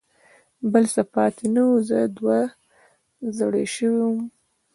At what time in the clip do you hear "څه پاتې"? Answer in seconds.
0.93-1.45